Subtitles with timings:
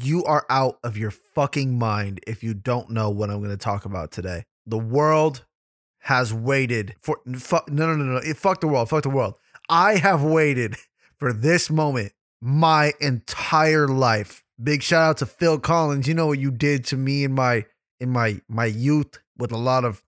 [0.00, 3.56] You are out of your fucking mind if you don't know what I'm going to
[3.56, 4.44] talk about today.
[4.66, 5.44] The world
[6.00, 9.34] has waited for fuck, no no no no it, fuck the world fuck the world.
[9.68, 10.76] I have waited
[11.18, 14.44] for this moment my entire life.
[14.62, 16.06] Big shout out to Phil Collins.
[16.06, 17.64] You know what you did to me in my
[17.98, 20.02] in my my youth with a lot of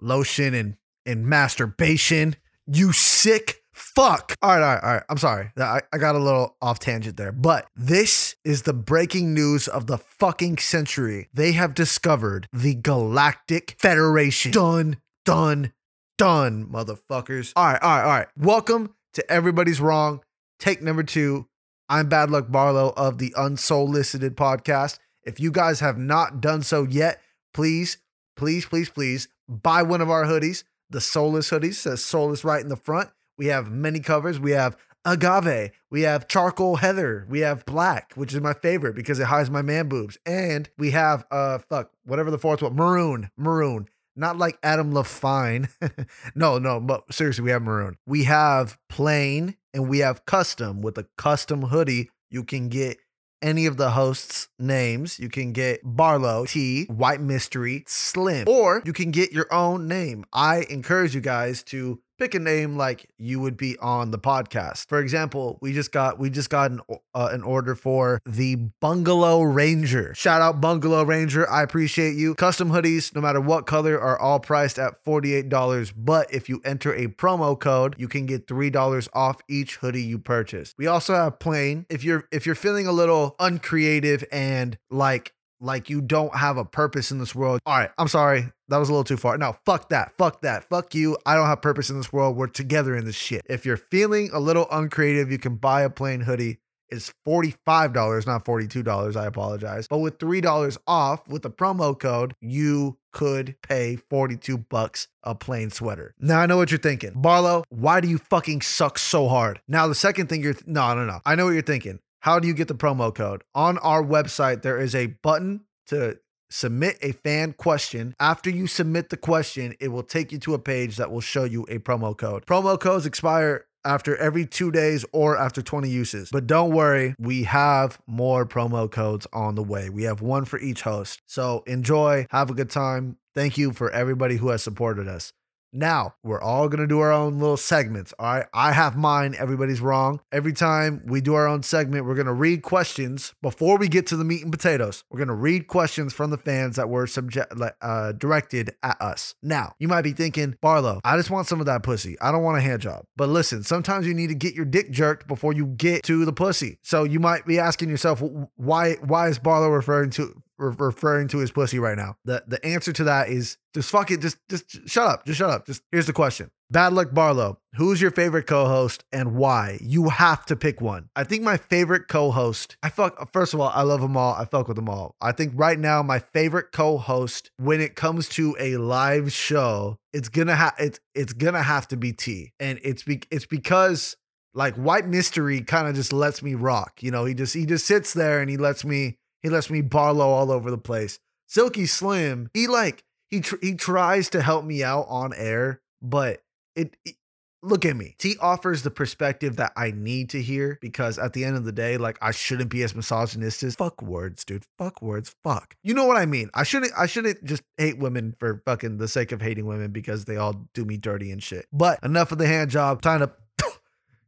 [0.00, 2.36] lotion and and masturbation.
[2.66, 4.34] You sick fuck.
[4.42, 5.02] All right, all right, all right.
[5.08, 5.50] I'm sorry.
[5.56, 7.32] I, I got a little off tangent there.
[7.32, 11.28] But this is the breaking news of the fucking century.
[11.32, 14.52] They have discovered the Galactic Federation.
[14.52, 15.72] Done, done,
[16.18, 17.52] done, motherfuckers.
[17.56, 18.28] All right, all right, all right.
[18.36, 20.20] Welcome to Everybody's Wrong.
[20.58, 21.46] Take number two.
[21.88, 24.98] I'm Bad Luck Barlo of the Unsolicited podcast.
[25.24, 27.20] If you guys have not done so yet,
[27.52, 27.98] please,
[28.36, 30.64] please, please, please buy one of our hoodies.
[30.90, 33.10] The Soulless hoodies says Soulless right in the front.
[33.38, 34.38] We have many covers.
[34.38, 35.72] We have agave.
[35.90, 37.26] We have charcoal heather.
[37.28, 40.18] We have black, which is my favorite because it hides my man boobs.
[40.26, 43.88] And we have uh fuck whatever the fourth one, maroon, maroon.
[44.14, 45.68] Not like Adam Levine.
[46.34, 47.96] no, no, but seriously, we have maroon.
[48.06, 52.10] We have plain and we have custom with a custom hoodie.
[52.30, 52.98] You can get
[53.40, 55.18] any of the hosts' names.
[55.18, 60.24] You can get Barlo, T, White Mystery, Slim, or you can get your own name.
[60.32, 64.88] I encourage you guys to pick a name like you would be on the podcast.
[64.88, 66.80] For example, we just got we just got an
[67.14, 70.14] uh, an order for the Bungalow Ranger.
[70.14, 71.48] Shout out Bungalow Ranger.
[71.50, 72.34] I appreciate you.
[72.34, 76.94] Custom hoodies, no matter what color, are all priced at $48, but if you enter
[76.94, 80.74] a promo code, you can get $3 off each hoodie you purchase.
[80.78, 81.86] We also have plain.
[81.88, 85.32] If you're if you're feeling a little uncreative and like
[85.62, 87.60] like you don't have a purpose in this world.
[87.64, 88.46] All right, I'm sorry.
[88.68, 89.38] That was a little too far.
[89.38, 90.12] No, fuck that.
[90.18, 90.64] Fuck that.
[90.64, 91.16] Fuck you.
[91.24, 92.36] I don't have purpose in this world.
[92.36, 93.42] We're together in this shit.
[93.48, 96.58] If you're feeling a little uncreative, you can buy a plain hoodie.
[96.88, 99.16] It's $45, not $42.
[99.16, 99.88] I apologize.
[99.88, 105.70] But with $3 off with the promo code, you could pay 42 bucks a plain
[105.70, 106.14] sweater.
[106.18, 107.12] Now I know what you're thinking.
[107.12, 109.60] Barlo, why do you fucking suck so hard?
[109.66, 111.20] Now the second thing you're th- no, no, no.
[111.24, 112.00] I know what you're thinking.
[112.22, 113.42] How do you get the promo code?
[113.52, 118.14] On our website, there is a button to submit a fan question.
[118.20, 121.42] After you submit the question, it will take you to a page that will show
[121.42, 122.46] you a promo code.
[122.46, 126.28] Promo codes expire after every two days or after 20 uses.
[126.30, 129.90] But don't worry, we have more promo codes on the way.
[129.90, 131.22] We have one for each host.
[131.26, 133.16] So enjoy, have a good time.
[133.34, 135.32] Thank you for everybody who has supported us.
[135.72, 138.12] Now, we're all going to do our own little segments.
[138.18, 138.46] All right.
[138.52, 139.34] I have mine.
[139.38, 140.20] Everybody's wrong.
[140.30, 144.06] Every time we do our own segment, we're going to read questions before we get
[144.08, 145.04] to the meat and potatoes.
[145.10, 149.34] We're going to read questions from the fans that were subject, uh, directed at us.
[149.42, 152.16] Now, you might be thinking, Barlo, I just want some of that pussy.
[152.20, 153.06] I don't want a hand job.
[153.16, 156.32] But listen, sometimes you need to get your dick jerked before you get to the
[156.34, 156.78] pussy.
[156.82, 158.22] So you might be asking yourself,
[158.56, 162.16] why, why is Barlo referring to re- referring to his pussy right now?
[162.24, 164.20] The the answer to that is just fuck it.
[164.20, 165.24] Just just shut up.
[165.26, 165.66] Just shut up.
[165.66, 166.50] Just here's the question.
[166.70, 167.58] Bad luck Barlo.
[167.74, 169.78] Who's your favorite co-host and why?
[169.82, 171.10] You have to pick one.
[171.14, 172.78] I think my favorite co-host.
[172.82, 173.30] I fuck.
[173.30, 174.34] First of all, I love them all.
[174.34, 175.14] I fuck with them all.
[175.20, 180.30] I think right now my favorite co-host when it comes to a live show, it's
[180.30, 184.16] gonna have it's it's gonna have to be T, and it's be it's because
[184.54, 187.02] like White Mystery kind of just lets me rock.
[187.02, 189.82] You know, he just he just sits there and he lets me he lets me
[189.82, 191.18] Barlo all over the place.
[191.46, 196.42] Silky Slim, he like he tr- he tries to help me out on air, but
[196.74, 197.16] it, it
[197.62, 198.16] look at me.
[198.20, 201.72] He offers the perspective that I need to hear because at the end of the
[201.72, 203.72] day, like I shouldn't be as misogynistic.
[203.72, 204.64] Fuck words, dude.
[204.78, 205.34] Fuck words.
[205.42, 205.76] Fuck.
[205.82, 206.50] You know what I mean?
[206.54, 210.24] I shouldn't I shouldn't just hate women for fucking the sake of hating women because
[210.24, 211.66] they all do me dirty and shit.
[211.72, 213.02] But enough of the hand job.
[213.02, 213.32] Time to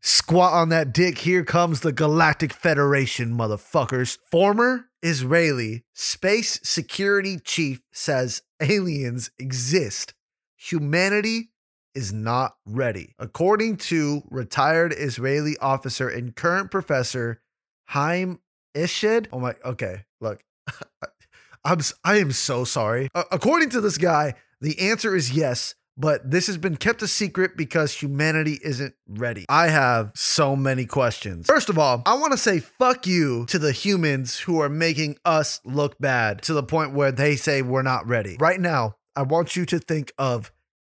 [0.00, 1.19] squat on that dick.
[1.19, 4.19] Here comes the Galactic Federation, motherfuckers.
[4.30, 10.15] Former Israeli space security chief says aliens exist.
[10.56, 11.50] Humanity
[11.94, 13.15] is not ready.
[13.19, 17.42] According to retired Israeli officer and current professor
[17.88, 18.41] Haim
[18.75, 19.26] Eshed.
[19.31, 20.42] Oh my, okay, look.
[21.66, 23.09] I'm I am so sorry.
[23.15, 27.56] According to this guy, the answer is yes but this has been kept a secret
[27.56, 29.44] because humanity isn't ready.
[29.48, 31.46] I have so many questions.
[31.46, 35.18] First of all, I want to say fuck you to the humans who are making
[35.24, 38.36] us look bad to the point where they say we're not ready.
[38.38, 40.50] Right now, I want you to think of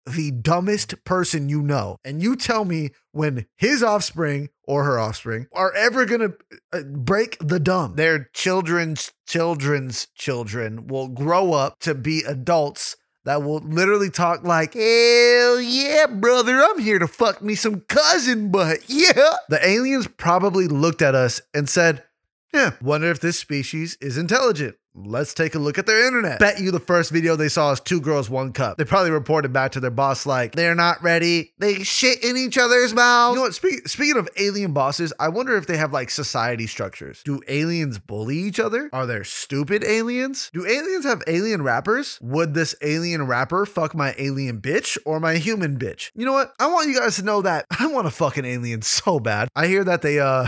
[0.08, 5.48] the dumbest person you know, and you tell me when his offspring or her offspring
[5.54, 6.34] are ever gonna
[6.72, 7.96] uh, break the dumb.
[7.96, 12.96] Their children's children's children will grow up to be adults
[13.28, 18.52] that will literally talk like, hell yeah, brother, I'm here to fuck me some cousin
[18.52, 18.80] butt.
[18.88, 19.36] Yeah.
[19.50, 22.04] The aliens probably looked at us and said,
[22.54, 24.78] Yeah, wonder if this species is intelligent.
[25.00, 26.40] Let's take a look at their internet.
[26.40, 28.78] Bet you the first video they saw is two girls, one cup.
[28.78, 31.54] They probably reported back to their boss like, they're not ready.
[31.60, 33.34] They shit in each other's mouths.
[33.34, 33.54] You know what?
[33.54, 37.22] Speak, speaking of alien bosses, I wonder if they have like society structures.
[37.24, 38.90] Do aliens bully each other?
[38.92, 40.50] Are there stupid aliens?
[40.52, 42.18] Do aliens have alien rappers?
[42.20, 46.10] Would this alien rapper fuck my alien bitch or my human bitch?
[46.16, 46.54] You know what?
[46.60, 49.50] I want you guys to know that I want to fuck an alien so bad.
[49.56, 50.48] I hear that they, uh,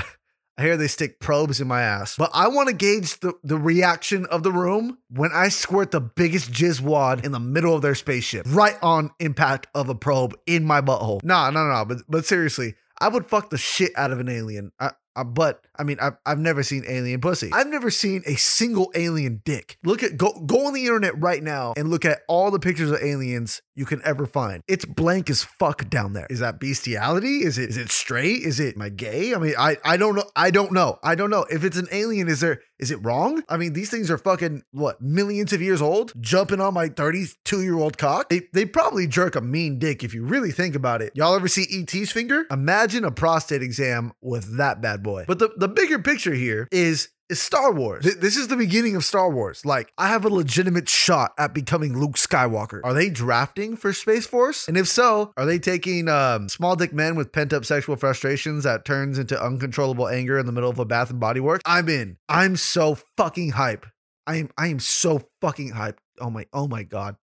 [0.59, 2.17] I hear they stick probes in my ass.
[2.17, 6.01] But I want to gauge the, the reaction of the room when I squirt the
[6.01, 10.35] biggest jizz wad in the middle of their spaceship, right on impact of a probe
[10.45, 11.23] in my butthole.
[11.23, 11.85] Nah, no, no, no.
[11.85, 14.73] But but seriously, I would fuck the shit out of an alien.
[14.81, 17.49] I, uh, but I mean, I've, I've never seen alien pussy.
[17.53, 19.77] I've never seen a single alien dick.
[19.83, 22.91] Look at go go on the internet right now and look at all the pictures
[22.91, 24.61] of aliens you can ever find.
[24.67, 26.27] It's blank as fuck down there.
[26.29, 27.45] Is that bestiality?
[27.45, 28.43] Is it is it straight?
[28.43, 29.33] Is it my gay?
[29.33, 30.25] I mean, I I don't know.
[30.35, 30.99] I don't know.
[31.01, 31.45] I don't know.
[31.49, 33.43] If it's an alien, is there is it wrong?
[33.47, 37.61] I mean, these things are fucking what millions of years old, jumping on my 32
[37.61, 38.27] year old cock.
[38.27, 41.13] They they probably jerk a mean dick if you really think about it.
[41.15, 42.45] Y'all ever see ET's finger?
[42.51, 45.23] Imagine a prostate exam with that bad boy.
[45.25, 48.03] But the the bigger picture here is is Star Wars.
[48.03, 49.63] Th- This is the beginning of Star Wars.
[49.63, 52.81] Like, I have a legitimate shot at becoming Luke Skywalker.
[52.83, 54.67] Are they drafting for Space Force?
[54.67, 58.63] And if so, are they taking um, small dick men with pent up sexual frustrations
[58.63, 61.61] that turns into uncontrollable anger in the middle of a Bath and Body Works?
[61.67, 62.17] I'm in.
[62.27, 63.85] I'm so fucking hype.
[64.25, 64.49] I am.
[64.57, 65.99] I am so fucking hype.
[66.19, 66.45] Oh my.
[66.51, 67.15] Oh my god.